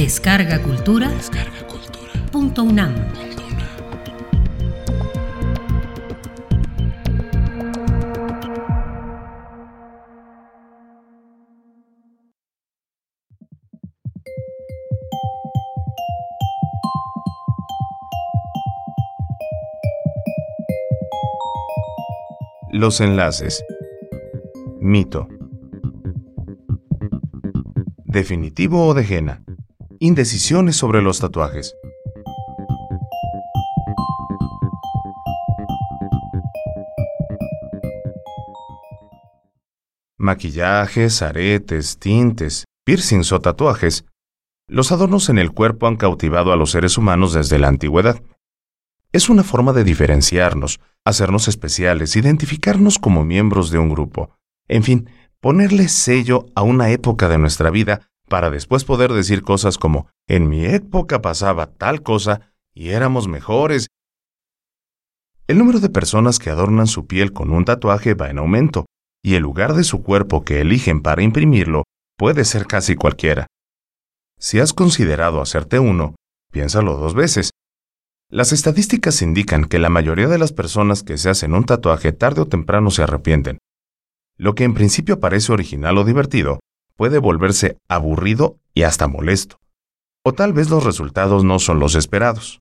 [0.00, 1.10] Descarga Cultura.
[1.10, 2.10] Descarga Cultura.
[2.32, 2.94] Punto UNAM.
[22.72, 23.62] Los enlaces.
[24.80, 25.28] Mito.
[28.06, 29.44] Definitivo o de Jena.
[30.02, 31.76] Indecisiones sobre los tatuajes.
[40.16, 44.06] Maquillajes, aretes, tintes, piercings o tatuajes.
[44.66, 48.22] Los adornos en el cuerpo han cautivado a los seres humanos desde la antigüedad.
[49.12, 54.34] Es una forma de diferenciarnos, hacernos especiales, identificarnos como miembros de un grupo.
[54.66, 59.76] En fin, ponerle sello a una época de nuestra vida para después poder decir cosas
[59.76, 63.88] como, en mi época pasaba tal cosa y éramos mejores.
[65.48, 68.86] El número de personas que adornan su piel con un tatuaje va en aumento,
[69.20, 71.82] y el lugar de su cuerpo que eligen para imprimirlo
[72.16, 73.48] puede ser casi cualquiera.
[74.38, 76.14] Si has considerado hacerte uno,
[76.52, 77.50] piénsalo dos veces.
[78.30, 82.42] Las estadísticas indican que la mayoría de las personas que se hacen un tatuaje tarde
[82.42, 83.58] o temprano se arrepienten.
[84.36, 86.60] Lo que en principio parece original o divertido
[87.00, 89.58] puede volverse aburrido y hasta molesto.
[90.22, 92.60] O tal vez los resultados no son los esperados.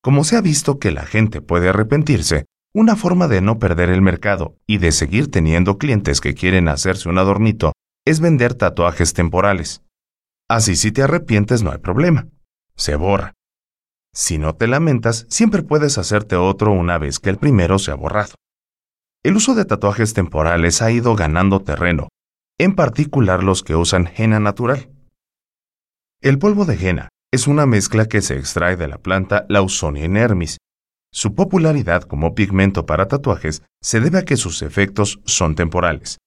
[0.00, 4.00] Como se ha visto que la gente puede arrepentirse, una forma de no perder el
[4.00, 7.72] mercado y de seguir teniendo clientes que quieren hacerse un adornito
[8.06, 9.82] es vender tatuajes temporales.
[10.48, 12.28] Así si te arrepientes no hay problema.
[12.76, 13.34] Se borra.
[14.14, 17.96] Si no te lamentas, siempre puedes hacerte otro una vez que el primero se ha
[17.96, 18.34] borrado.
[19.24, 22.06] El uso de tatuajes temporales ha ido ganando terreno,
[22.58, 24.90] en particular los que usan henna natural.
[26.20, 30.58] El polvo de henna es una mezcla que se extrae de la planta Lawsonia inermis.
[31.12, 36.18] Su popularidad como pigmento para tatuajes se debe a que sus efectos son temporales.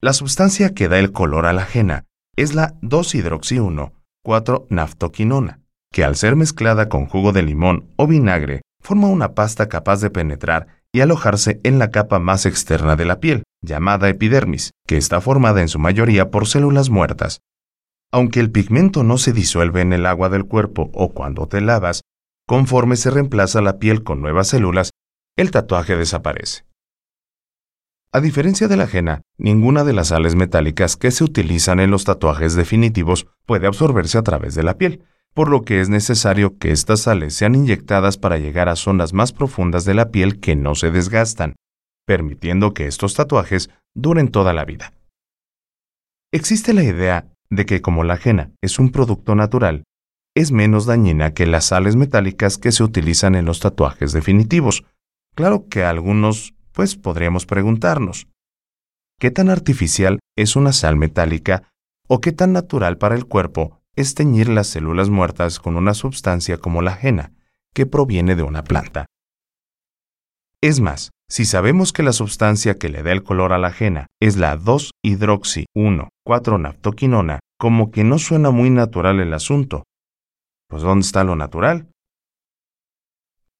[0.00, 2.06] La sustancia que da el color a la henna
[2.36, 5.60] es la 2-hidroxi-1,4-naftoquinona,
[5.92, 10.10] que al ser mezclada con jugo de limón o vinagre forma una pasta capaz de
[10.10, 15.20] penetrar y alojarse en la capa más externa de la piel, llamada epidermis, que está
[15.20, 17.40] formada en su mayoría por células muertas.
[18.12, 22.02] Aunque el pigmento no se disuelve en el agua del cuerpo o cuando te lavas,
[22.46, 24.90] conforme se reemplaza la piel con nuevas células,
[25.36, 26.64] el tatuaje desaparece.
[28.12, 32.04] A diferencia de la henna, ninguna de las sales metálicas que se utilizan en los
[32.04, 36.72] tatuajes definitivos puede absorberse a través de la piel, por lo que es necesario que
[36.72, 40.74] estas sales sean inyectadas para llegar a zonas más profundas de la piel que no
[40.74, 41.54] se desgastan,
[42.10, 44.94] permitiendo que estos tatuajes duren toda la vida.
[46.32, 49.84] Existe la idea de que como la henna es un producto natural,
[50.34, 54.82] es menos dañina que las sales metálicas que se utilizan en los tatuajes definitivos.
[55.36, 58.26] Claro que algunos, pues podríamos preguntarnos,
[59.20, 61.70] ¿qué tan artificial es una sal metálica
[62.08, 66.58] o qué tan natural para el cuerpo es teñir las células muertas con una sustancia
[66.58, 67.34] como la henna,
[67.72, 69.06] que proviene de una planta?
[70.60, 74.08] Es más, si sabemos que la sustancia que le da el color a la henna
[74.20, 79.84] es la 2-hidroxi-1,4-naftoquinona, como que no suena muy natural el asunto.
[80.68, 81.86] Pues ¿dónde está lo natural?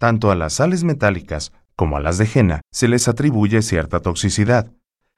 [0.00, 4.72] Tanto a las sales metálicas como a las de henna se les atribuye cierta toxicidad.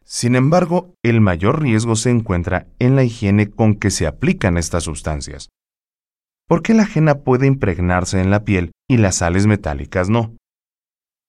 [0.04, 4.84] Sin embargo, el mayor riesgo se encuentra en la higiene con que se aplican estas
[4.84, 5.48] sustancias.
[6.46, 10.36] ¿Por qué la henna puede impregnarse en la piel y las sales metálicas no?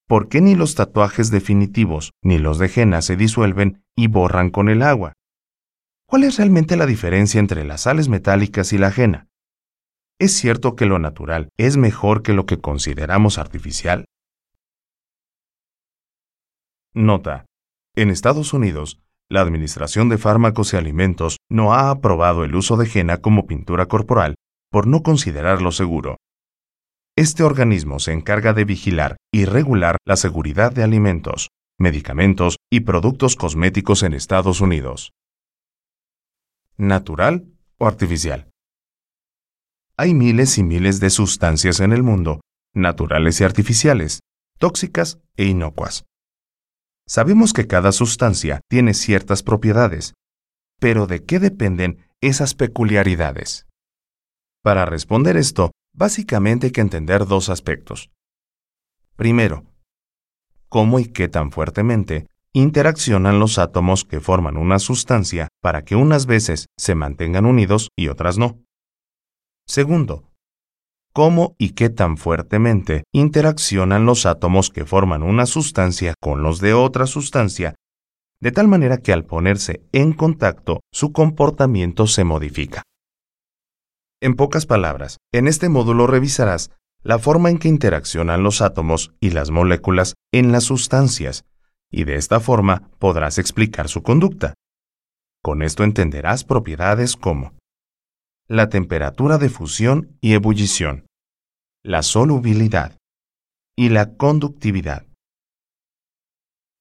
[0.08, 4.68] ¿Por qué ni los tatuajes definitivos ni los de henna se disuelven y borran con
[4.68, 5.14] el agua?
[6.06, 9.28] ¿Cuál es realmente la diferencia entre las sales metálicas y la henna?
[10.20, 14.06] ¿Es cierto que lo natural es mejor que lo que consideramos artificial?
[16.94, 17.46] Nota.
[17.96, 22.90] En Estados Unidos, la Administración de Fármacos y Alimentos no ha aprobado el uso de
[22.94, 24.36] henna como pintura corporal
[24.70, 26.18] por no considerarlo seguro.
[27.16, 31.50] Este organismo se encarga de vigilar y regular la seguridad de alimentos,
[31.80, 35.12] medicamentos y productos cosméticos en Estados Unidos.
[36.76, 37.46] ¿Natural
[37.78, 38.50] o artificial?
[39.96, 42.42] Hay miles y miles de sustancias en el mundo,
[42.74, 44.22] naturales y artificiales,
[44.58, 46.06] tóxicas e inocuas.
[47.08, 50.16] Sabemos que cada sustancia tiene ciertas propiedades,
[50.80, 53.68] pero ¿de qué dependen esas peculiaridades?
[54.64, 58.10] Para responder esto, básicamente hay que entender dos aspectos.
[59.16, 59.66] Primero,
[60.70, 66.26] cómo y qué tan fuertemente interaccionan los átomos que forman una sustancia para que unas
[66.26, 68.60] veces se mantengan unidos y otras no.
[69.68, 70.32] Segundo,
[71.14, 76.74] cómo y qué tan fuertemente interaccionan los átomos que forman una sustancia con los de
[76.74, 77.76] otra sustancia,
[78.40, 82.84] de tal manera que al ponerse en contacto su comportamiento se modifica.
[84.24, 86.72] En pocas palabras, en este módulo revisarás
[87.04, 91.44] la forma en que interaccionan los átomos y las moléculas en las sustancias,
[91.92, 94.54] y de esta forma podrás explicar su conducta.
[95.44, 97.52] Con esto entenderás propiedades como
[98.48, 101.06] la temperatura de fusión y ebullición,
[101.84, 102.98] la solubilidad
[103.76, 105.06] y la conductividad.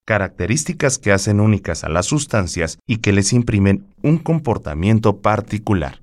[0.07, 6.02] Características que hacen únicas a las sustancias y que les imprimen un comportamiento particular.